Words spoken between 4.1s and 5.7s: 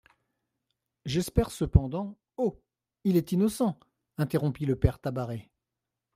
interrompit le père Tabaret.